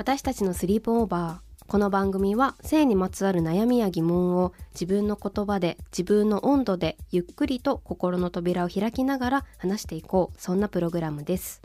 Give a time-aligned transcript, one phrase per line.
[0.00, 11.60] 私たちのスリープオーバーこの番組は性にまつわる悩みや疑問を自分の言葉で自分の温度でゆっくりと心の扉を開きながら話していこうそんなプログラムです。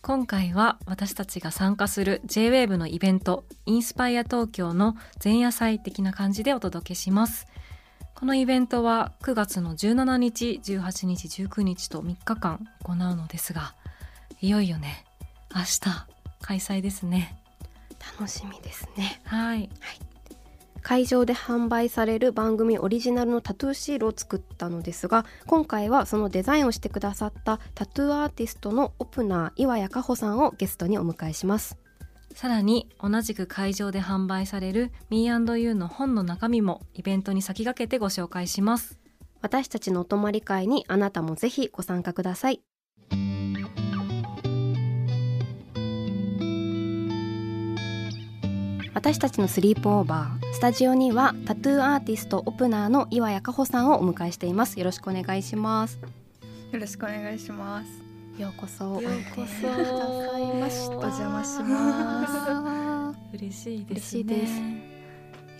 [0.00, 7.48] 今回は私たちが参加する JWAVE のイベントインスパイア東京の前夜祭的な感じでお届けします。
[8.14, 13.74] このイベントは9月の17日18日19日と3日間行うのですが
[14.40, 15.04] いよいよね
[15.52, 15.80] 明日
[16.42, 17.41] 開催ですね。
[18.18, 19.20] 楽しみですね。
[19.24, 19.70] はい。
[20.82, 31.78] 会場で販売される番組オリジナルのタトゥーシールを作ったのですが今回はそのデザインをしてくださったタトゥーアーティストのオプナー岩谷加穂さんをゲストにお迎えします。
[32.34, 39.02] さらに同じく会場で販売される Me&You の本の中身もイベントに先駆けてご紹介します。
[39.42, 42.62] 私たちのお泊まり会にあなたもぜひご参加ください
[48.94, 54.78] 私たちのスリープオーバースタジオにはタトゥーアーティストオプナーの岩谷加穂さんをお迎えしています。
[54.78, 55.98] よろしくお願いします。
[56.72, 57.88] よろしくお願いします。
[58.40, 58.84] ようこそ。
[58.84, 59.02] よう
[59.34, 59.66] こそ。
[59.66, 59.70] お
[61.06, 63.88] 邪魔しま嬉しいです。
[63.88, 64.52] ね嬉しいです。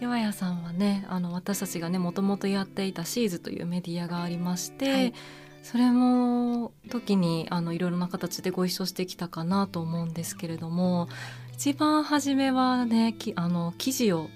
[0.02, 5.14] 岩谷さんはねあの私たちがねもともとやっていたシーズというメディアがありまして、はい。
[5.62, 11.08] それも時にあのいろいろな形でご一緒してきたかなと思うんですけれども
[11.52, 14.28] 一番初めはねきあの記事を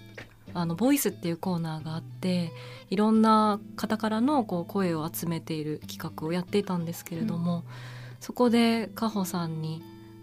[0.54, 2.52] あのボイスっていうコーナーがあって
[2.88, 7.64] いろんな方からのこう声を集めている企画をやっていたんですけれども、
[8.20, 9.82] そこでかほさんに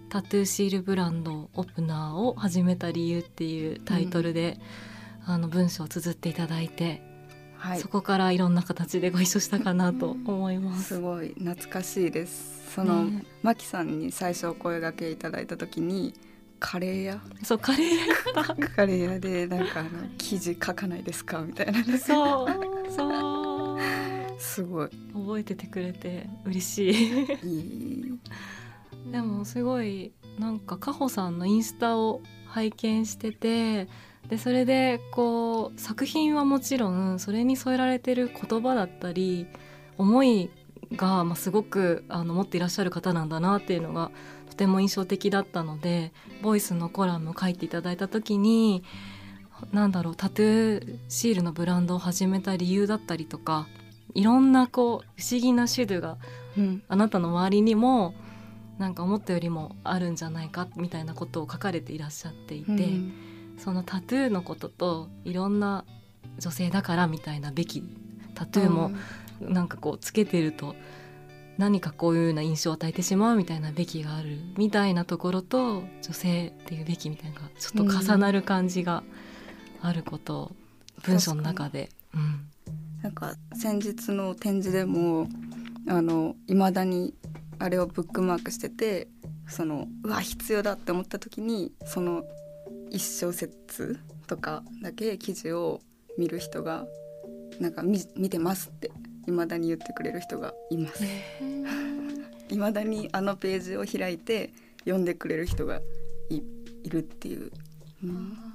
[0.10, 4.60] タトゥーシールブランドオプナーを始めた理由っていうタイトルで、
[5.26, 7.02] あの文章を綴っていただいて、
[7.58, 7.88] はいそ。
[7.88, 10.96] こからいろんな形でご一緒したかなと思います。
[10.96, 12.74] すごい懐かしいです。
[12.76, 16.14] その、ねマキさんに最初お声掛けいただいた時に
[16.66, 17.22] カレー屋？
[17.44, 21.42] そうカレーカレー屋でなんかあの記事書かないですか？
[21.42, 21.84] みたいな。
[21.98, 22.48] そう。
[22.90, 23.80] そう。
[24.40, 24.90] すごい。
[25.14, 27.38] 覚えててくれて嬉しい。
[27.44, 27.60] い
[28.08, 28.20] い。
[29.12, 33.90] でもすごいなんかかほさんのインスタを拝見してて
[34.30, 39.48] でそれでこう作品はもちろんそれに添えられてる言葉だったり
[39.98, 40.50] 思い
[40.96, 44.12] が、まあ、すごくあの持っていらっしゃる方なんだなっていうのが
[44.54, 48.84] とても印象的だったのでボイスのコラムを書いていただいた時に
[49.72, 53.68] なんだろうタトゥーシールのブランドを始めた理由だったりとか
[54.14, 56.18] いろんなこう不思議な種類が
[56.58, 56.84] うん。
[56.88, 58.14] あなたの周りにも
[58.78, 63.14] なんか思ったよりもあるんじゃないかみたいなことを書かれていらっしゃっていて、うん。
[63.58, 65.86] そのタトゥーのことといろんな
[66.40, 67.84] 女性だからみたいなべき
[68.34, 68.92] タトゥーも
[69.40, 70.76] なんかこうつけてると
[71.58, 79.04] 何かこういうような印象を与えてしまうみたいなべきがあるみたいなところと女性っていうべきみたいなのがちょっと重なる感じが
[79.82, 80.52] あることを
[81.04, 81.90] 文章の中で。
[82.14, 82.48] うん。
[83.02, 85.28] なんか先日の展示でも
[85.90, 87.14] あの未だに
[87.60, 89.10] あれをブックマークしてて
[89.48, 92.24] そのうわ必要だって思った時にその
[92.90, 95.82] 一小節とかだけ記事を
[96.18, 96.86] 見る人が
[97.60, 98.90] なんか見見てますって
[99.26, 101.04] 未だに言ってくれる人がいます。
[102.50, 105.82] 未だにあのページを開いて読んでくれる人が
[106.30, 106.42] い
[106.84, 107.52] いるっていう。
[108.04, 108.53] うん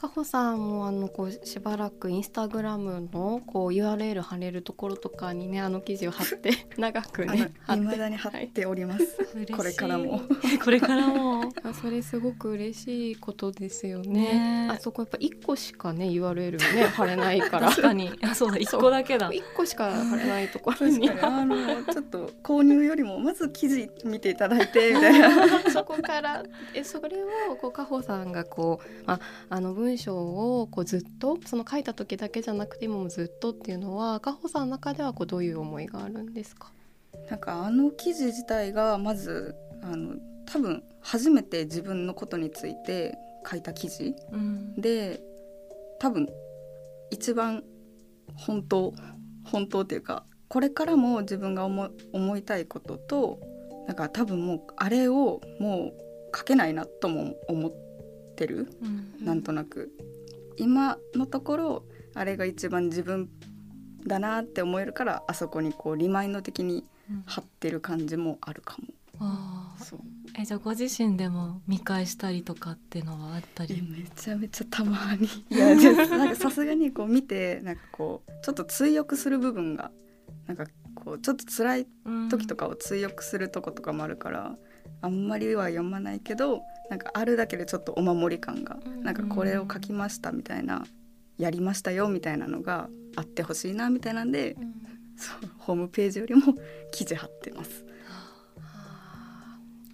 [0.00, 7.82] かほさんもあのこうしばらくインスタグラムのこう URL 貼れるところとかにねあの記事を貼って 長くね貼って。
[7.82, 9.04] 未だに貼っております、
[9.34, 9.52] 嬉しい。
[9.52, 10.22] これからも。
[10.64, 11.52] これからも。
[11.62, 14.10] あそれすごく嬉しいことですよね。
[14.10, 14.68] ね。
[14.70, 17.68] あそこやっぱ一個しかね URL がね貼れないから。
[17.70, 18.10] 確かに。
[18.22, 18.56] あそうだ。
[18.56, 19.30] 一個だけだ。
[19.32, 21.10] 一個しか貼れないところ確に。
[21.10, 25.60] あのちょっと購入よりもまず記事見ていただいてみたいな。
[25.70, 26.42] そこから
[26.72, 29.20] えそれをこう加穂さんがこうあ
[29.50, 36.72] あの文章をこうずっとその書いた時だけじゃなくて今もずっとっていうのは加穂さんの中ではこうどういう思いがあるんですか？
[37.28, 40.16] なんかあの記事自体がまずあの
[40.46, 43.16] 多分初めて自分のことについて
[43.48, 44.14] 書いた記事。
[44.32, 44.74] うん。
[44.80, 45.20] で
[45.98, 46.28] 多分
[47.10, 47.62] 一番
[48.36, 48.94] 本当
[49.44, 53.40] 本当っていうかこれからも自分が思い思いたいことと
[53.86, 57.89] なんか多分もうあれをもう書けないなとも思って
[58.46, 58.68] る？
[58.82, 59.24] うん。
[59.24, 59.90] なんとなく。
[60.56, 61.84] 今のところ
[62.14, 63.28] あれが一番自分
[64.06, 67.22] だなって思えるからあそこにこうリマインド的にうん。
[67.26, 68.84] 貼ってる感じもあるかも。
[69.18, 70.00] あーそう。
[70.38, 75.26] えじゃあご自身でも見返したりとかっていうのはあったえりめちゃめちゃたまに。
[75.50, 79.90] いやでなんかさすがにこう見てなんかこうちょっと追憶する部分が
[80.46, 81.86] なんかこうちょっと辛い
[82.30, 84.56] 時とかを追憶するとことかもあるから、
[85.02, 89.02] あんまりは読まないけどなんかあるだけでちょっとお守り感が、うん。
[89.02, 90.84] なんかこれを書きましたみたいな
[91.38, 94.56] やりましたよみたいなのがあってほしいなみたいなんで、
[95.16, 96.54] そうホームページよりも
[96.90, 97.84] 記事貼ってます。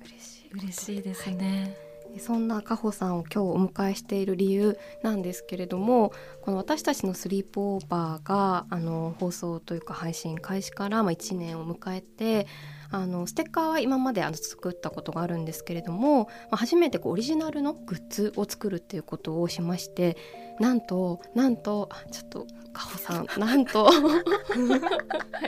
[0.02, 1.76] 嬉しい嬉しいですね、
[2.18, 12.46] そんな加穂さんを今日お迎えしている理由なんですけれどもこの私たちのスリープオーバーがあの放送というか配信開始からまあ1年を迎えて
[12.90, 20.16] あのステッカーは今まであの作ったことがあるんですけれども、まあ、初めてこうオリジナルのグッズを作るっていうことをしまして
[20.60, 23.84] なんとなんとあちょっと加穂さんなんと。
[23.90, 23.90] は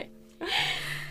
[0.01, 0.11] い、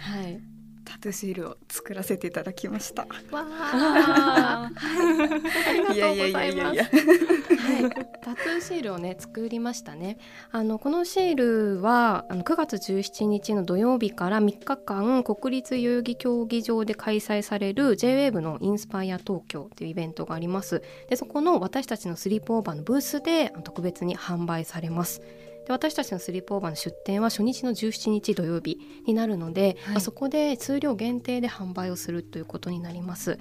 [0.00, 0.40] はい、
[0.88, 3.02] タトゥーシールを作らせていただきました。
[3.02, 5.94] わああありがとうございます。
[5.94, 7.90] いやいやいやいやいやはい、
[8.22, 10.16] タトゥーシールをね作りましたね。
[10.50, 11.34] あのこのシー
[11.76, 20.82] ルはあの9月17日の土曜日から3日間国立代々木競技場で開催される J-WAVE のインスパイア東京というイベントがあります。
[21.10, 25.20] でそこの私たちのスリープオーバーのブースで特別に販売されます。
[25.68, 29.92] で私たちのスリープオーバーの出店は初日の17日土曜日になるので、はい。
[29.92, 33.38] まあそこで数量限定で販売をするということになります。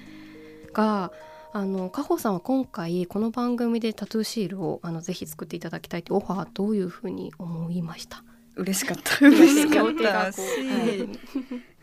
[0.74, 1.12] が
[1.54, 8.24] あの加穂さんは今回この番組でタトゥーシールをあのぜひ作っていただきたいというオファーどういうふうに思いました？
[8.58, 9.26] 嬉しかった。
[9.26, 10.42] 嬉しかったし、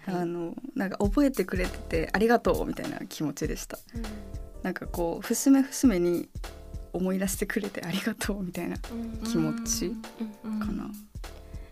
[0.07, 3.79] あのなんか覚えてくれててありがとうみたいな気持ちでした。
[4.63, 6.29] なんかこう節目節目に
[6.95, 9.87] 思い出してくれてありがとうみたいな気持ち
[10.45, 10.91] うんかな。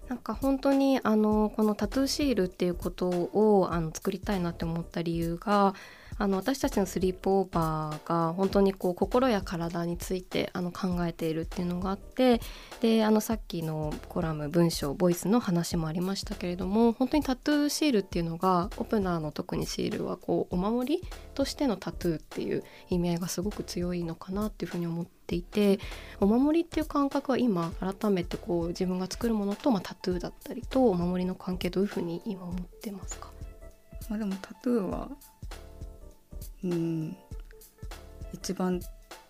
[0.08, 5.74] なんか本当にあのこのタトゥーシールっていうことをあの作りたいなって思った理由が
[6.18, 12.40] あの私たちのスリープオーバーが本当にこう心や体についてあの考えているっていうのがあって
[12.80, 21.02] であのさっきのコラム文章ボイスの話もありましたけれども本当にタトゥーシールっていうのがオプナーの特にシールはこうお守り
[21.34, 25.80] としてのタトゥーっていう意味合いがすごく強いのかなっていうふうに思っていて
[26.20, 33.30] お守りっていう感覚は今改めてこう自分が作るものと、まあ、タトゥーだったりとお守りの関係どういうふうに今思ってますか？
[34.08, 35.08] まあでもタトゥーは
[36.64, 37.16] うん。
[38.32, 38.80] 一番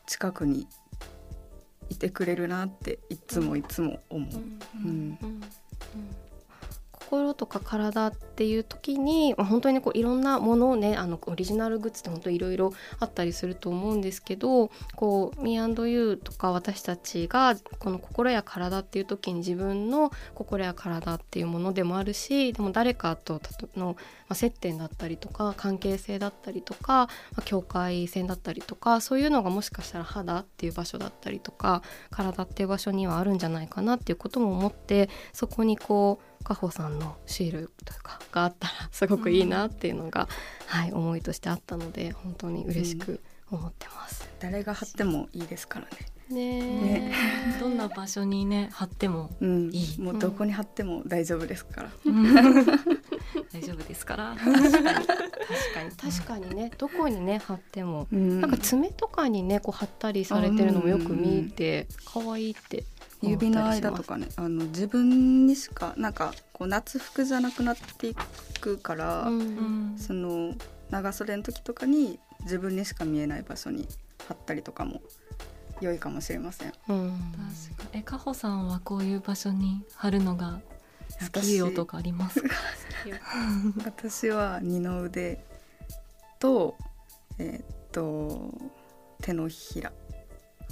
[0.06, 0.66] 近くに
[1.88, 4.30] いてくれるなっていつもいつも思う。
[4.84, 5.18] うん
[7.12, 23.42] 心とか体っていう時にまあ本当にこういろんなものをねあのオリジナルグッズって本当いろいろあったりすると思うんですけどこう Me&You とか私たちがこの心や体っていう時に自分の心や体っていうものでもあるしでも誰かと
[23.76, 23.94] の、ま
[24.30, 27.08] あ、接点だったりとか関係性だったりとか、ま
[27.40, 40.28] あ、境界線だったりとかそういうのがもしかしたら肌っていう場所だったりとか体っていう場所にはあるんじゃないかなっていうことも思ってそこにこう加穂さんのシールというかがあったらすごくいいなっていうのが、
[40.66, 43.20] はい、思いとしてあったので本当に嬉しく
[43.50, 44.28] 思ってます。
[44.40, 45.90] 誰が貼ってもいいですからね。
[46.30, 47.12] ねね。
[47.60, 49.70] どんな場所にね貼ってもうん。
[49.72, 50.00] いい。
[50.00, 51.90] もうどこに貼っても大丈夫ですから。
[53.52, 54.36] 大丈夫ですから。
[54.36, 55.06] 確かに。
[55.06, 55.14] 確
[55.74, 56.12] かに。
[56.12, 56.70] 確かにね。
[56.78, 58.40] どこにね貼っても、うん。
[58.40, 62.84] なんか爪とかにねこう貼ったりされてるのもよく見て可愛いって
[63.22, 68.14] 指の間とかねあの自分にしかなんかこう夏服じゃなくなってい
[68.60, 69.40] くから、うん。
[69.40, 69.42] う
[69.94, 70.54] んその
[70.90, 73.88] 長袖の時とかに自分にしか見えない場所に
[74.28, 75.00] 貼ったりとかも
[75.80, 76.68] 良いかもしれません。
[76.68, 77.10] ううん。
[77.70, 80.60] 確かえかほさんはこういう場所に貼るのが
[81.34, 82.48] 好きよとかありますか？
[83.84, 85.42] 私は二の腕
[86.38, 86.76] と
[87.38, 88.52] えーっと
[89.22, 89.92] 手のひら、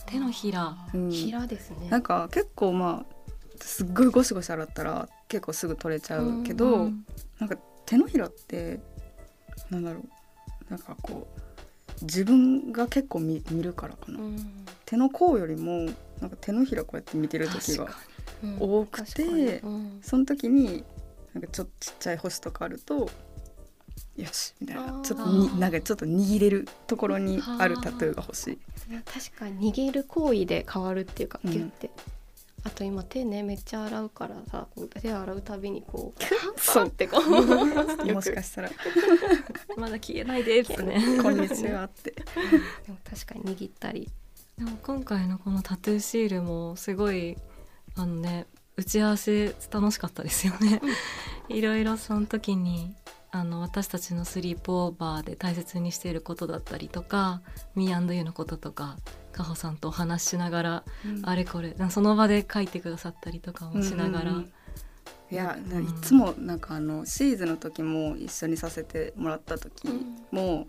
[0.06, 0.76] 手のひら。
[0.92, 1.10] うん。
[1.10, 1.88] 平ですね。
[1.90, 7.04] なんか結構まあすっごいゴシゴシ洗ったら結構すぐ取れちゃうけど、うん。
[7.38, 8.80] なんか手のひらって
[9.70, 10.04] なんだろう。
[10.70, 14.64] なんかこう自分が結構見見るからかな、うん。
[14.86, 15.90] 手の甲よりも
[16.20, 17.88] なんか手のひらこうやって見てる時が
[18.58, 19.46] 多くて確かに。
[19.46, 19.98] うん。
[20.02, 20.84] その時に
[21.34, 23.10] なんかちょっとちっちゃい星とかあると
[24.16, 25.00] よしみたいな。
[25.02, 28.58] ちょっとになんかちょっと握れるところにあるタトゥーが欲しい。
[29.04, 31.50] 確かに逃げる行為で変わるっていうかうん。
[31.50, 31.90] ギュッて、
[32.64, 34.66] あと今手ねめっちゃ洗うからさ
[35.00, 36.22] 手洗うたびにこう
[36.60, 36.86] そう。
[36.86, 37.30] ってこう。
[38.12, 38.70] もしかしたら。
[39.76, 42.10] まだ消えないですね「こんにちは」って。
[42.10, 42.22] で
[42.92, 44.10] も確かに握ったり。
[44.58, 47.38] でも今回のこのタトゥーシールもすごい
[47.94, 50.82] あのね打ち合わせ楽しかったですよね。
[51.48, 52.94] いろいろその時に
[53.32, 57.42] あの私たちのスリープオーバーで大切にしていることだったりとか
[57.76, 58.96] Me&You のこととか
[59.32, 60.84] かほさんとお話ししながら、
[61.22, 64.52] あれこれその場で書いてくださったりとかもしながら、うんうんうん。
[65.30, 65.84] いやうん。
[65.84, 69.88] いつもなんかあのシーズンの時も一緒にさせてもらった時
[70.32, 70.66] も、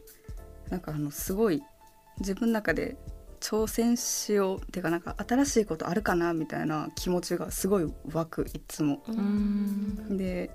[0.70, 1.64] なんかあのすごい
[2.20, 2.98] 自分の中で
[3.40, 9.02] 挑戦しようっていうかなんか新しいことあるかなみたいな気持ちがすごい湧くいつも。
[9.08, 10.18] ううん。
[10.18, 10.52] で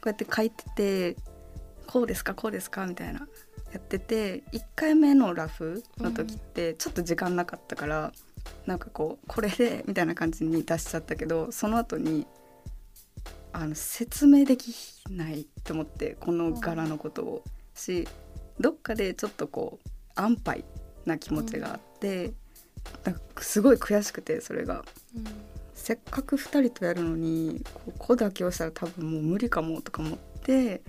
[0.00, 0.64] こうやって書いて
[1.14, 1.16] て
[1.90, 3.26] こうですかこうですかみたいな
[3.72, 8.12] やってて1回目のラフの時ってちょっと時間なかったから、
[8.64, 12.28] なんかこうこれでみたいな感じに出しちゃったけどその後に
[13.52, 14.72] あの説明でき
[15.10, 17.44] ないと思ってこの柄のことを
[17.74, 18.06] し
[18.60, 20.64] どっかでちょっとこう安牌
[21.06, 22.34] な気持ちがあって、
[23.02, 24.84] なんかすごい悔しくてそれが。
[25.74, 30.82] せっかく2人とやるのにここだけをしたら多分もう無理かもとか思って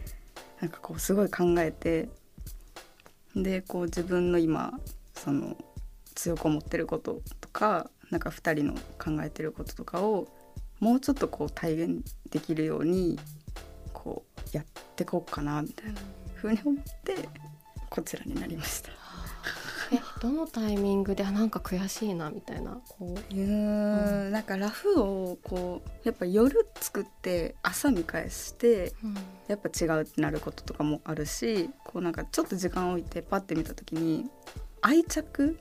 [0.62, 2.08] なんかこうすごい考えて
[3.36, 4.72] でこう自分の今
[5.15, 5.58] その
[6.15, 10.27] 強く思ってることとかなんか2人の考えてることとかを
[10.80, 13.20] もうちょっとこう体現できるように
[13.94, 14.65] こうやっ
[14.96, 16.00] てこうかなみたいな
[16.36, 17.30] ふうに思って
[17.89, 19.00] こちらになりました。
[20.21, 23.13] えどのタイミングであなんか悔しいなみたいなこう。
[23.13, 24.31] うーん。
[24.31, 28.93] なんかラフをこうやっぱ夜作って朝見返して
[29.47, 34.29] やっぱ違うってなることとかもあるしこうなんかちょっと時間を置いてパッて見た時に
[34.81, 35.57] 愛着？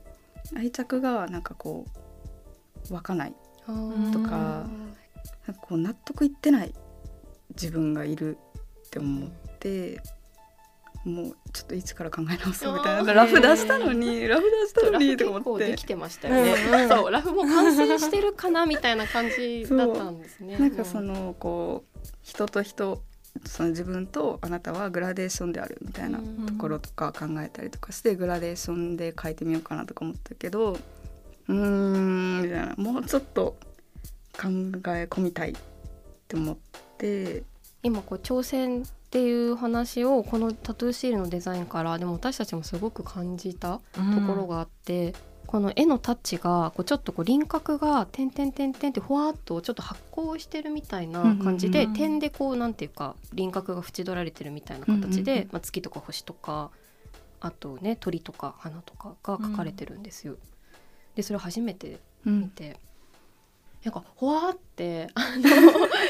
[0.56, 1.86] 愛着がなんかこ
[2.90, 3.34] う湧かない
[3.66, 3.72] と
[4.20, 6.74] かなんかこう納得いってない
[7.50, 8.38] 自分がいる
[8.86, 10.00] って思って
[11.04, 13.14] もうちょっと一から考え直そうみたいな。
[13.14, 15.68] ラフ出したのに ラフ出したのにと思って。
[15.70, 20.56] できてましたよね、そうラフも完成してるかなみたいな感じだったんですね。
[20.60, 23.02] なんかそのこう人と人
[23.46, 26.46] その自分とあなたはグラデーションであるみたいなうん。
[26.46, 30.72] ところとか考えたりとかしてグラデーションで書いてみようかなとか思ったけど
[31.48, 32.74] うーんみたいな。
[32.76, 33.56] もうちょっと
[34.34, 35.54] 考え込みたいっ
[36.28, 36.56] て思っ
[36.98, 37.42] て。
[37.82, 45.14] 今こう挑戦っていう話をこのタトゥーシールのデザインからでも私たちもすごく感じたところがあって、
[45.48, 51.90] この絵のタッチがこうちょっとこう輪郭が点点点点ってふわっとちょっと発光してるみたいな感じで、うんうん。
[51.90, 55.48] うん点でこうなんていうか輪郭が縁取られてるみたいな形で、うんうんうん。
[55.54, 56.70] まあ、月とか星とか
[57.40, 60.36] あとね鳥とか花とかが描かれてるんですよ。
[61.16, 62.78] でそれを初めて見て、
[63.82, 65.34] なんかほわーってあ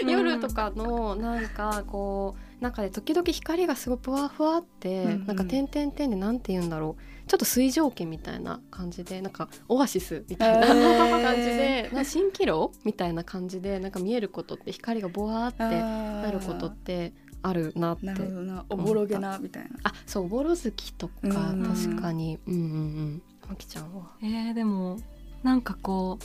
[0.04, 5.26] の夜とかのなんかこう中で時々光がすごいふわふわって、うんうん。
[5.26, 7.02] なんか点々点でなんて言うんだろう。
[7.28, 10.66] ちょっと水蒸気みたいな感じでなんかオアシスみたいな
[11.22, 17.12] 感じで、なんか蜃気楼みたいな感じでなんか見えることって光がボワーってななることって
[17.42, 18.06] あるなって。
[18.06, 18.64] なるほどな。
[18.68, 19.70] おぼろげなみたいな。
[19.84, 22.38] あそうボロ月とかうん確かに。
[22.46, 23.22] うんうんうん。
[23.48, 24.10] まきちゃんは。
[24.22, 24.98] えー、でも
[25.42, 26.24] なんかこう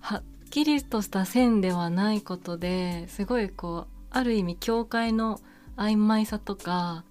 [0.00, 5.40] はっきりとした線ではないことですごいこうある意味境界の
[5.76, 7.04] 曖昧さとか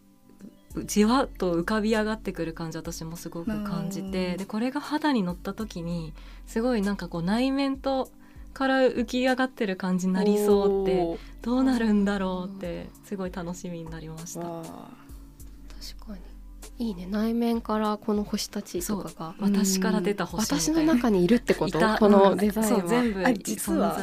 [0.76, 4.12] うじわっと浮かび上がってくる感じ私もすごく感じうん。
[4.12, 6.14] てでこれが肌に乗った時に
[6.48, 8.10] すごいなんかこう内面と
[8.54, 14.42] から浮き上がってる感じになりそうってどうなるんだろうってすごい楽しみになりました。
[14.42, 14.62] 確
[16.08, 16.33] かに
[16.80, 17.06] いいね。
[17.06, 19.36] 内面からこの星たちとかが。
[19.40, 20.94] 私から出た星み私たいな。
[20.94, 21.80] の中にいるってこと？
[22.00, 23.98] このデザインは、全部あ実は。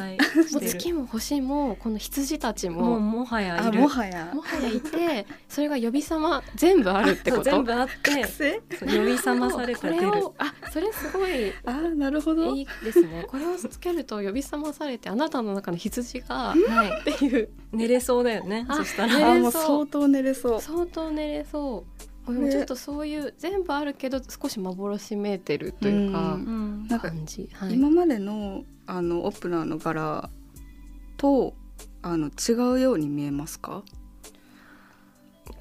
[0.49, 2.95] 月も星もこの羊たちも。
[2.95, 3.79] うももはやあいる。
[3.79, 4.31] もはや。
[4.33, 7.43] もはやいてそれが呼び様全部あるってこと？
[7.43, 8.61] 全部あって。
[8.79, 10.25] 呼び覚まされた出る。
[10.27, 12.55] をあそれすごいいあーなるほど。
[12.55, 13.25] いですね。
[13.27, 17.11] これをつけると呼び覚まされてあなたの中の羊がはい。
[17.11, 17.49] っていう。
[17.73, 18.65] 寝れそうだよね。
[18.69, 19.13] あそしたら。
[19.13, 20.61] あーもう相当寝れそう。
[20.61, 26.41] 相当寝れそうちょっとそういう全部あるけど少し幻めいてるというか、うん。
[26.45, 26.47] う
[26.85, 27.11] んなんか
[27.69, 30.29] 今までのあのオプナーの柄
[31.17, 31.53] と
[32.01, 33.83] あの違うように見えますか？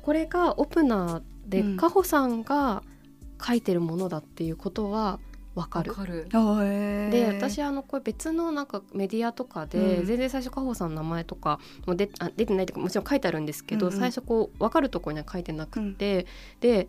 [0.02, 1.76] これがオプナーで、うん。
[1.76, 2.82] カホさんが
[3.44, 5.18] 書いてるものだっていうことは
[5.54, 5.90] わかる。
[5.90, 6.28] わかる。
[7.10, 10.06] で私あのこれ別のなんかメディアとかで、うん。
[10.06, 13.98] 全然最初カホさんの名前とかも出あ出てないとかもちろん書いてあるんですけど、うんうん。
[13.98, 16.26] 最初こう分かるところには書いてなくて、
[16.60, 16.88] で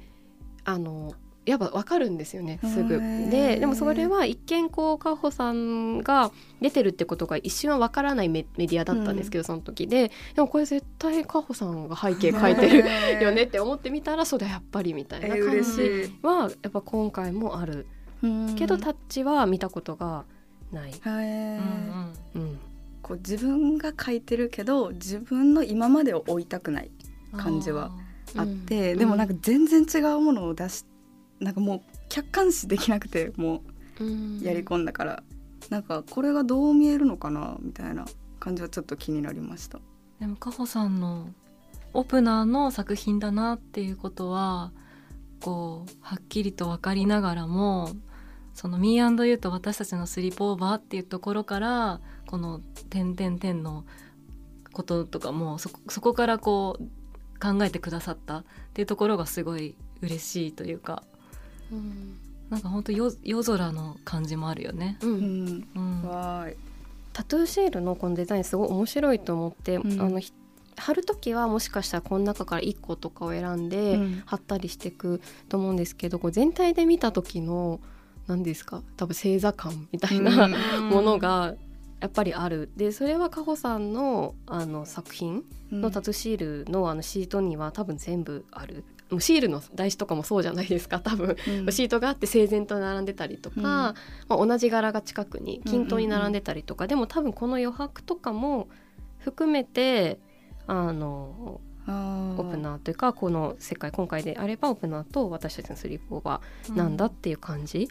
[0.64, 3.00] あのやっぱ分かるんですよねすぐ。
[3.00, 9.88] ででもそれは一見こうカホさんが出てるってことが一瞬は分からないメメディアだったんですけど、その時。
[9.88, 17.74] ででもこれ絶対カホさんが背景書いてるよねって思ってみたらそうだやっぱりみたいなえー感じはやっぱ今回もある。
[17.74, 17.86] うん
[18.56, 20.26] けどタッチは見たことが
[20.72, 20.92] ない。
[20.92, 21.58] へー。
[22.36, 22.60] うんうん。
[23.02, 26.92] こう自分が書いてるけど自分の今までを追いたくない
[27.34, 27.92] うん感じは
[28.36, 29.00] あって、うん。
[29.00, 30.86] でもなんか全然違うものを出し
[31.40, 33.64] なんかもう客観視できなくても
[34.00, 34.40] うん。
[34.42, 35.24] うやり込んだから、
[35.70, 38.06] なんかこれがどう見えるのかなみたいな
[38.40, 39.80] 感じはちょっと気になりました。
[40.20, 41.30] でもカホさんの
[41.94, 44.72] オプナーの作品だなっていうことは
[45.42, 47.90] こうはっきりと分かりながらも
[48.54, 53.86] その Me&You と私たちのスリープオーバーっていうところからこの「点々点」の
[54.74, 58.44] こととかもそこそこからこう考えてくださったっ
[58.74, 61.04] ていうところがすごい嬉しいというか。
[61.72, 62.18] うん。
[62.50, 64.98] なんか本当夜夜空の感じもあるよね。
[65.02, 65.46] ううん。
[65.46, 66.56] ん、うん、わーい。
[67.14, 70.02] タトゥーシールのこのデザインすごい面白いと思って、うん。
[70.02, 70.34] あのひ
[70.78, 74.24] 貼る時はもしかしたらこの中から1個とかを選んでうん。
[74.26, 77.80] 貼ったりしていくと思うんですけど、こう全体で見た時の
[78.28, 78.84] 何ですか？
[78.98, 80.90] 多分星座感みたいな、うん。
[80.90, 81.56] ものが
[82.00, 82.70] やっぱりある。
[82.76, 88.84] でそれはカホさんのあの作品のタトゥーシールのあのシートには多分全部ある。
[89.10, 91.00] もうシールの台紙とかもそうじゃないですか？
[91.00, 91.36] 多分。
[91.48, 93.64] うんシートがあって整然と並んでたりとか、うん。
[93.64, 93.96] ま
[94.30, 98.70] あ、同じ柄が近くに均等に並んでたりとか、でも多分この余白とかも
[99.20, 100.20] 含めて
[100.66, 107.90] あのオープナーというかこの世界今回であればオープナーと私たちのスリープオーバーなんだっていう感じ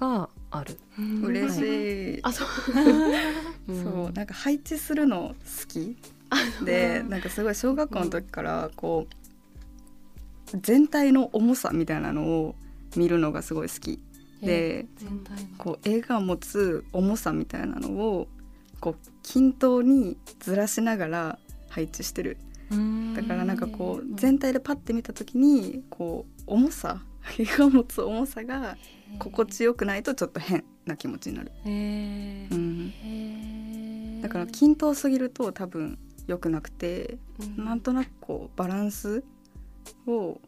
[0.00, 0.78] がある。
[0.98, 1.22] うん。
[1.24, 2.48] 嬉しい、あそう、
[3.68, 5.96] そうなんか配置するの好き。
[6.64, 9.08] でなんかすごい小学校の時からこ
[10.54, 12.54] う全体の重さみたいなのを
[12.96, 14.02] 見るのがすごい好き。
[14.40, 14.86] で
[15.58, 18.28] こう絵が持つ重さみたいなのを
[18.80, 22.38] こう均等にずらしながら配置してる。
[23.16, 27.02] だからなんかこう全体でパッて見た時にこう重さ
[27.36, 28.76] 絵が持つ重さが
[29.18, 32.54] 心地よくないとちょっと変な気持ちになる、えー。
[32.54, 37.18] うん、だから均等すぎると多分良くなくて
[37.56, 37.64] うん。
[37.64, 39.24] なんとなくこうバランス
[40.06, 40.40] を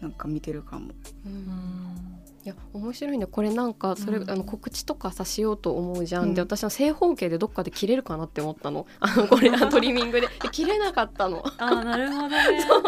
[0.00, 0.90] なんか見てるかも。
[1.26, 3.24] うんうんいや面白いね。
[3.24, 6.34] これなんかそれ、うんあの告知とかさしようと思うじゃん、うん。
[6.34, 8.86] で私の正方形でどっかで切れるかなって思ったの。
[9.00, 10.26] あのこれ トリミングで。
[10.26, 11.42] で切れなかったの。
[11.56, 12.38] あーなるほどね。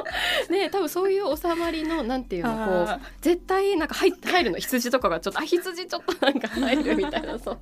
[0.51, 4.59] で多分そういう収まりのなんていうのこあう絶対なんか入入るの。
[4.59, 7.59] 羊とかがちょっとあ羊ちょっとなんか入るみたいな そう。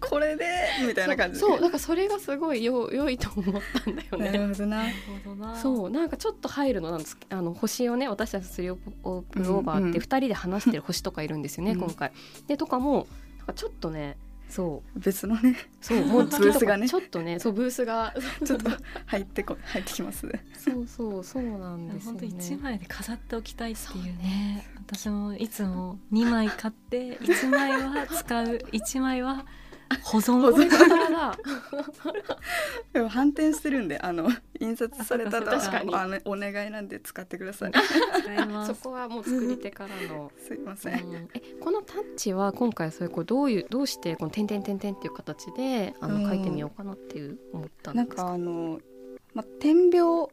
[0.00, 0.46] これで
[0.86, 1.38] みたいな感じ。
[1.38, 1.50] そう。
[1.50, 4.38] そうなんかそれがすごいよ良いと思ったんだよなね。
[4.38, 4.76] るほどな。
[4.78, 5.56] なるほどな。
[5.56, 5.90] そう。
[5.90, 7.18] なんかちょっと入るのなんです。
[7.28, 11.80] あの星をね私たちスリーオープンオーバーって2人で話してる星とかいるんですよね、うん。
[11.80, 12.12] 今回。
[12.46, 13.06] でとかも
[13.38, 14.16] なんかちょっとね
[14.48, 15.00] そう。
[15.00, 15.56] 別のね。
[15.80, 16.88] そうもう月とかブースがね。
[16.88, 18.14] ちょっとねそうブースが。
[18.44, 18.70] ちょっと
[19.06, 20.28] 入ってこ入ってきます。
[20.56, 22.56] そうそうそうなんですよ本当一ね。
[22.58, 24.66] 枚で飾っておきたいっていうね。
[24.86, 29.46] 私もいつも2枚買って1枚は使う1枚は
[30.02, 31.38] 保存これからだ
[32.92, 34.28] でも反転してるんであの
[34.60, 37.72] 印刷されたら確かにあのお願いなんで使ってください。
[38.66, 40.30] そこはもう作り手からの。
[40.38, 40.90] すいませ。
[40.90, 48.22] うんんえこのタッチは今回それこうどういうどうしてこの点々点々っていう形であうんの書いてみようかなっていう思ったんですか？
[48.24, 48.80] なんかあの、
[49.34, 50.28] まあ、点描っ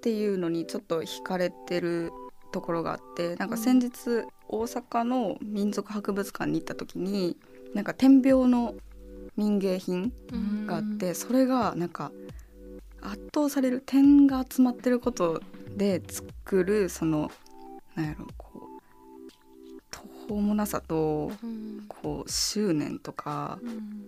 [0.00, 2.12] ていうのにちょっと惹かれてる
[2.52, 7.36] ところがあってなんか先日大阪の民族博物館に行った時に
[7.74, 8.74] なんか点描の
[9.36, 12.12] 民芸品うんがあってそれがなんか
[13.02, 15.40] 圧倒される点が集まってること
[15.76, 17.30] で作るその
[17.94, 18.68] なんやろこ
[20.28, 21.84] ううもなさとうん。
[21.88, 24.06] こう執念とかうん。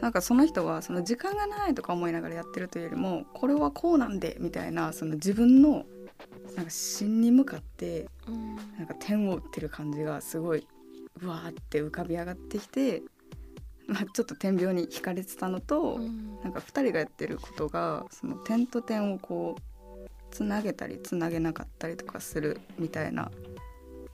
[0.00, 5.86] なんかその人はその時間がないとか思いながらやってるというよりもこれはこうなんでみたいなその自分の
[6.56, 8.56] なんか芯に向かってうん。
[8.78, 10.66] なんか点を打ってる感じがすごい
[11.22, 13.02] うわーって浮かび上がってきて、
[13.86, 23.30] まあ、ちょっと点描に惹かれてたのと、うんなんか2人がやってることがその点と点をこうつなげたりつなげなかったりとかするみたいな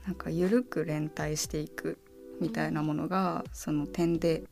[0.05, 1.99] なんか緩く連帯していく
[2.39, 4.43] みたいなものがその点で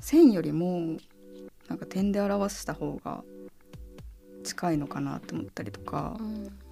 [0.00, 0.98] 線よりも
[1.68, 3.24] なんか点で表した方が
[4.42, 6.16] 近いのかなって思ったりとか。
[6.20, 6.64] うん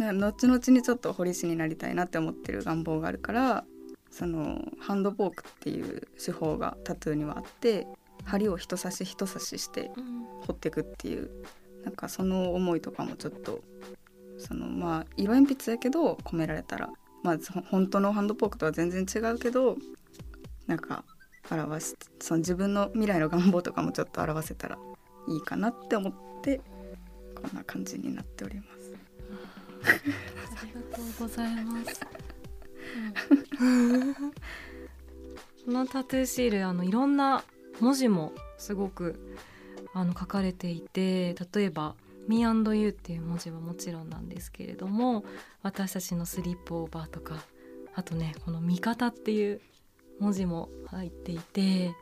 [0.00, 3.64] ね後々にちょっと彫師になりたいなって思ってる願望があるから
[4.10, 7.86] そのハンドポークっていう手法がタトゥーにはあって
[8.24, 11.30] 針を人差し人差ししてうん彫っていくっていう
[11.84, 13.62] なんかその思いとかもちょっと
[14.38, 16.90] そのまあ色鉛筆やけど込められたら
[17.22, 19.76] まあそ本当のハンドポークとは全然違うけど
[20.66, 21.04] なんか
[21.50, 24.78] 表しその自分の未来の願望とかもちょっと表せたら
[25.28, 26.60] いいかなって思って
[27.34, 28.94] こんな感じになっております。
[29.82, 32.29] ありがとうございます。
[35.64, 37.44] このタトゥーシールあのいろんな
[37.80, 39.36] 文字もすごく
[39.92, 41.96] あの書かれていて例えば
[42.28, 45.24] 「Me&You」っていう文字はもちろんなんですけれども
[45.62, 47.42] 私たちのスリップオーバーとか
[47.94, 49.60] あとねこの「味方」っていう
[50.18, 51.94] 文字も入っていて、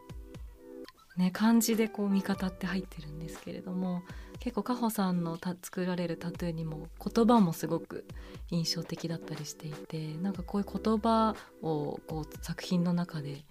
[1.17, 4.03] ね、漢字でこう「味方」って入ってるんですけれども
[4.41, 8.05] 結構カホさんのた作られるタトゥーにも言葉もすごく
[8.51, 13.45] 印象的だったりしていてなんかこういう言葉をこう作品の中で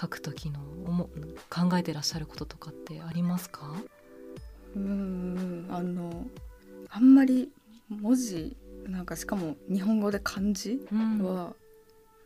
[0.00, 1.08] 書く時の思
[1.50, 3.74] 考えてらっしゃることとかってありますか？
[4.74, 6.26] うーんあの
[6.88, 7.50] あんまり
[7.88, 11.54] 文字なんかしかも日本語で漢字うんは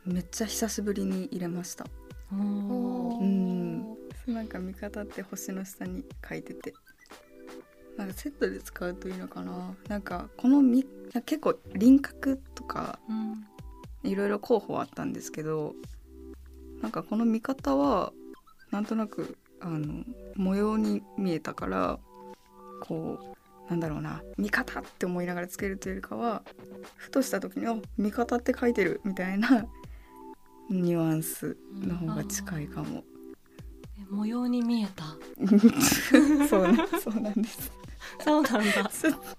[0.04, 1.86] めっちゃ久しぶりに入れました、
[2.32, 3.80] うん。
[4.26, 6.74] なんか見方って星の下に書いてて
[7.96, 9.74] なんかセットで使うといいのかな。
[9.88, 10.84] なんかこのみ
[11.26, 13.44] 結構輪郭とかうん。
[14.02, 15.74] いろいろ候補あったんですけど
[16.82, 18.12] なんかこの見方は
[18.70, 20.04] なんとなくあの
[20.36, 21.98] 模様に見えたから
[22.82, 23.18] こ
[23.66, 26.42] うなんだろうな「味方」って思いながらつけるというよりかは
[26.96, 29.64] ふとした時に「あ味方」って書いてるみたいな
[30.68, 33.04] ニュアンスの方が近いかも。
[33.98, 35.04] え模様に見えた？
[36.46, 37.72] そうなそうなんです。
[38.20, 38.90] そうなんだ。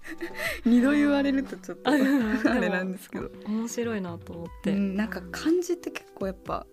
[0.64, 3.30] 二度言われるとちょっとあ れなんですけど。
[3.46, 6.66] 面白いなと思って、うん、なんか漢字って結構やっぱ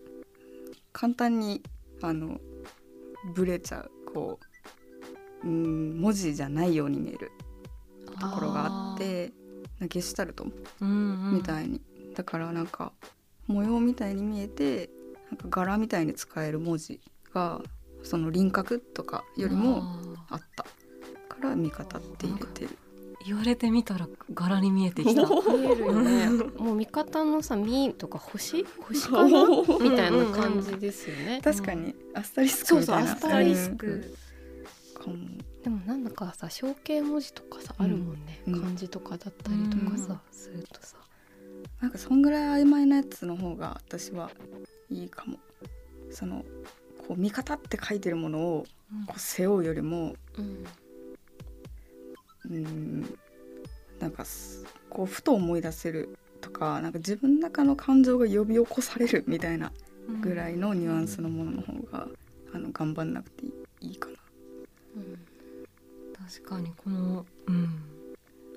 [0.91, 1.63] 簡単に
[2.01, 2.39] あの
[3.35, 4.39] ブレちゃうこ
[5.43, 7.31] う、うん、文字じゃないように見える。
[8.19, 9.33] ところがあって
[9.81, 10.45] ゲシュタルト
[10.81, 11.35] うんうん。
[11.35, 11.81] みたいに、
[12.13, 12.93] だからなんか
[13.47, 14.89] 模様みたいに見えて
[15.29, 17.01] なんか柄みたいに使える文字
[17.33, 17.61] が
[18.03, 19.81] その輪郭とかよりも
[20.29, 20.65] ああった
[21.43, 22.69] から見方って入れてる。
[22.69, 22.77] ー
[23.25, 25.21] 言われてみたら柄に見えてきた。
[25.51, 26.29] 見えるよね。
[26.57, 28.65] もう味方のさ「み」とか星？
[28.87, 29.47] 星かな？
[29.81, 31.95] みたいな感じですよね、確かに。
[32.13, 33.13] アスタリスクそうそうみたいな。
[33.13, 33.77] アスタリスうん。
[33.77, 34.15] ク、
[34.95, 35.15] かも
[35.63, 38.61] でもなんだかさ象形文字とかさあるもんね、うん。
[38.61, 40.97] 漢字とかだったりとかさ、するとさ。
[41.81, 44.31] なんかそんぐらい曖昧なやつの方が私は
[44.89, 45.37] いいかも。
[46.11, 46.45] その
[47.07, 48.65] こう味方って書いてるものを
[49.07, 50.65] こう背負うよりもうん
[52.49, 53.17] うん
[53.99, 59.71] なんかすこうふと思い出せるとかなんか自分の中の感情が呼び起こされるみたいな
[60.21, 62.07] ぐらいのニュアンスのものの方が
[62.53, 63.45] あの頑張んなくて
[63.79, 64.15] いいかな。
[66.25, 67.69] 確かにこのうん。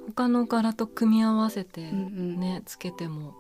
[0.06, 2.40] 他の柄と組み合わせてうんうん。
[2.40, 3.34] ね、つけても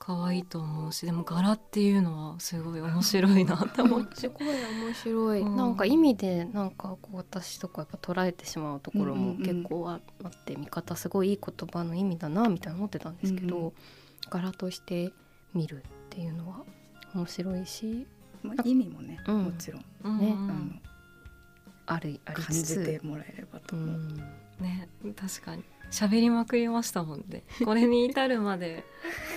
[0.00, 4.16] 可愛いと思うしでも柄っていうのはすごい面白いなって思って。
[4.16, 5.56] すごい面白い、うん。
[5.56, 9.44] なんか意味でなんかこう私とかやっぱ捉えてしまうところもうんうんうん。
[9.44, 13.72] 結構ああって見方すごいいい言葉の意味だなみたいな思ってたんですけど、うんうん。
[14.30, 15.12] 柄として
[15.52, 16.64] 見るっていうのは
[17.14, 18.06] 面白いし。
[18.42, 19.44] まあ、意味もね、うん。
[19.44, 20.72] もちろん、ねうんうんあの
[21.86, 23.80] あるあり感じつつてもらえればとう。
[23.80, 23.96] 思う。
[23.98, 24.16] ん。
[24.60, 27.44] ね確かに喋りまくりましたもんね。
[27.64, 28.84] これに至るまで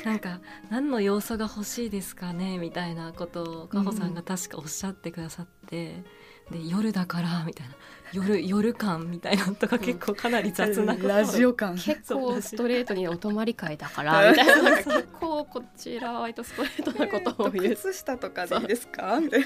[0.06, 0.40] なんか
[0.70, 2.58] 何の要素が欲しいですかね？
[2.58, 6.04] みたいなことをかほさんが確かおっしゃってくださって、
[6.52, 7.76] で夜だからみたいな。
[8.14, 11.06] 夜夜感みたいなのとか結構かなり雑なこと。
[11.08, 11.74] をラジオ感。
[11.74, 14.62] 結構ストレートにお泊まり会だからみたいな。
[14.62, 17.76] なんか結構こちらは割とストレートなことを言う。
[17.76, 19.20] 靴下とかでいいですか？
[19.20, 19.46] みたいな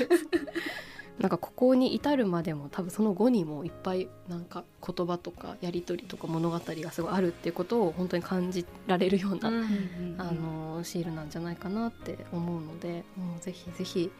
[1.20, 14.12] なんかここに至るまでも多分その後にもいっぱいなんか言葉とかやり取りとか物語がすごいあるっていうことを本当に感じられるような、うんあののシールなんじゃないかなって思うのでもうぜひぜひ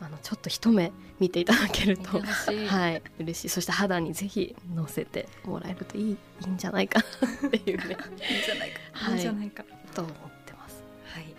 [0.00, 3.48] あのちょっと一目見ていただけるとはい嬉しい。
[3.48, 7.96] そして肌にぜひのせてもらえるといいいいんじゃないかなっていうね。
[8.30, 9.64] いいんじゃないか、はい、いいんじゃないか。
[9.94, 10.14] と思っ
[10.46, 10.82] てます。
[11.04, 11.34] はい、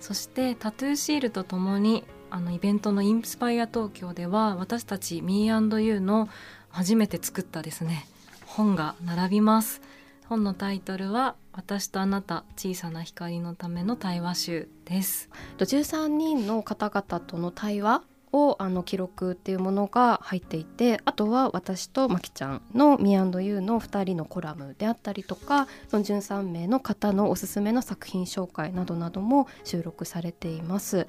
[0.00, 6.28] そしてタトゥーシールとともにあのイベントのインスパイア東京では私たち Me&You の
[6.70, 8.06] 初めて作ったですね
[8.46, 9.80] 本が並びます。
[10.28, 15.30] 本のタイトルは私とあなた小さな光のための対話集です。
[15.58, 31.06] 13人の方々との対話をあの記録っていうものが入っていてあとは私とまきちゃんの Me&You の2人のコラムであったりとかその13名の方のおすすめの作品紹介などなども収録されています。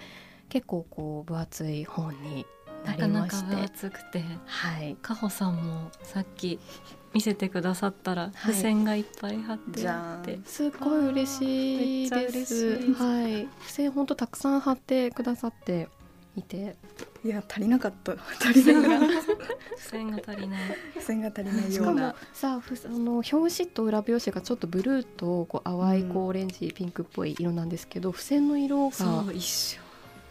[0.50, 2.46] 結構こう分厚い本に
[2.86, 3.46] なりまして。
[3.46, 4.24] なかなか分厚くて。
[4.46, 4.96] はい。
[5.02, 6.60] かほさんもさっき
[7.14, 12.94] 見せてくださったら付箋がいっぱい貼ってあって、はい、すごい嬉しいです。
[12.94, 13.48] はい。
[13.62, 15.88] 付箋本当たくさん貼ってくださって
[16.36, 16.76] いて。
[17.24, 18.14] いや足りなかった。
[18.40, 19.00] 足りない。
[19.10, 19.22] 付
[19.90, 20.62] 箋が足りない。
[20.94, 22.16] 付箋が足りないような。
[22.34, 29.82] さああの表紙と裏表紙がちょっとブルーとこう淡いこうオレンジ、ピンクっぽい色なんですけど付箋の色が一緒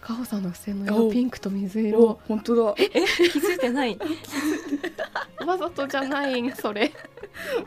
[0.01, 2.19] カホさんの付箋の色ピンクと水色。
[2.29, 2.75] 本当だ。
[2.79, 3.99] え気づいてない？
[5.47, 6.93] わざとじゃないそれ。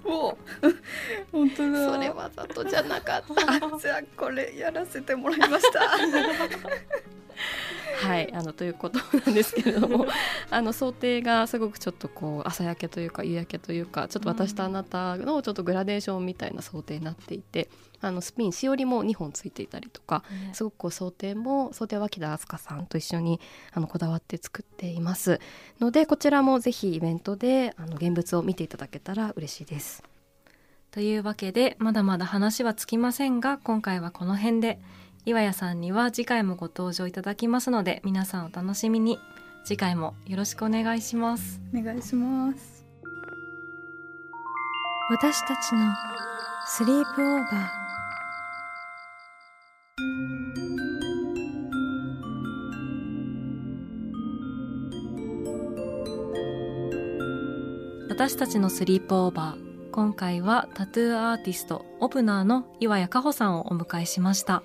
[0.05, 0.37] お。
[1.31, 1.93] 本当だ。
[1.93, 3.77] それわざとじゃなかった。
[3.79, 5.81] じゃあこれやらせてもらいました
[8.01, 10.07] はいあのということなんですけれども
[10.49, 17.69] あの想定がすごくちょっとこう朝焼けというか夕焼けというかちょっと私とあなたのちょっとグラデーションみたいな想定になっていて
[18.01, 23.39] あのスピンしおりも2本ついていたりとか、ね、すごくこう想定も想定は木田明日香さんと一緒に
[23.73, 25.39] あのこだわって作っています。
[25.79, 30.03] のでこちらもぜひイベントであの現物を見ていただけたら嬉しいです。
[30.89, 34.79] というわけでまだまだ話はつきませんが今回はこの辺で
[35.25, 39.19] 岩屋さんには次回もご登場いただきますので皆さんお楽しみに。
[39.63, 41.61] 次回もよろしくお願いします。
[41.71, 42.85] お願いします。
[45.11, 45.93] 私たちの
[46.65, 47.69] スリープオーバー。
[58.09, 59.71] 私たちのスリープオーバー。
[59.91, 64.63] 今回はタトゥーアーティストオプナーの岩谷加穂さんをお迎えしました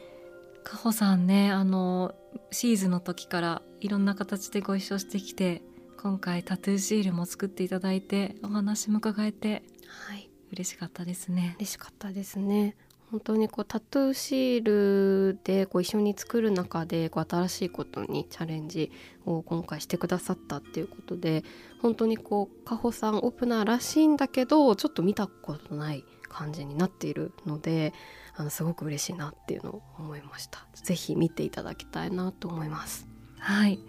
[0.67, 2.13] 加穂さんねあの
[2.51, 5.63] シーズンの時からいろんな形でご一緒してきて
[5.97, 9.63] 今回タトゥーシールも作っていただいてお話も伺えて、
[10.09, 11.55] はい、嬉しかったですね。
[11.59, 12.77] 嬉しかったですね。
[13.13, 18.91] 本当にこうタトゥーシールでこう一緒に作る中でこう新しいことにチャレンジ
[19.25, 21.45] を今回してくださったっていうことで
[21.81, 27.95] 本当にこうカホさんオープナーらしいんだけどちょっと見たことない感じになっているので
[28.37, 33.81] あのすごく嬉しいなっていうのを思いましたぜひ見ていただきたいなと思いますはい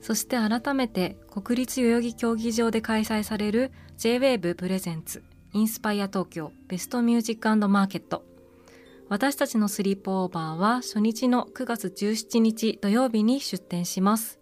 [0.00, 8.24] そして改めて国立代々木競技場で開催される J-WAVE プレゼンツインスパイア東京ベストミュージックマーケット
[9.10, 14.38] 私たちのスリープオーバーは初日の9月17日土曜日に出展します。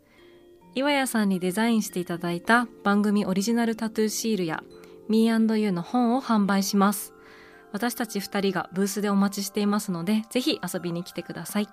[0.74, 4.62] 岩谷さんにデザインしていただいた番組オリジナルタトゥーシールや
[5.08, 7.14] Me&You の本を販売します。
[7.72, 11.68] 私たち2人がブースでお待ちしていますので、ぜひ遊びに来てください。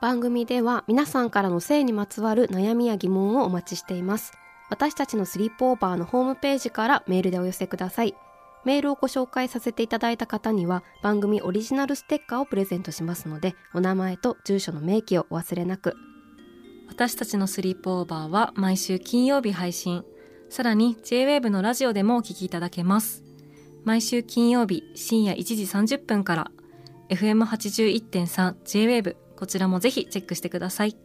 [0.00, 4.32] 番組では皆さんからの性にまつわる悩みや疑問をお待ちしています。
[4.70, 8.14] 私たちのスリープオーバーのホームページからメールでお寄せください。
[8.64, 15.96] メールをご紹介させていただいた方には番組オリジナルステッカーをプレゼントしますのでお名前と住所の明記をお忘れなく
[16.88, 20.04] 私たちのスリープオーバーは毎週金曜日配信
[20.50, 23.29] さらに JWAVE のラジオでもお聞きいただけます
[23.84, 26.50] 毎週金曜日深夜1時30分から
[27.08, 30.96] FM81.3JWAVE こちらもぜひチェックしてください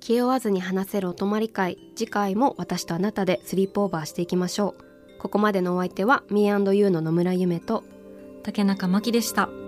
[0.00, 7.84] 気負わずに話せるお泊まり会次回も私とあなたでスリープオーバーしていきましょうここまでのお相手は Me&You の野村夢と
[8.42, 9.61] 竹中真希でした。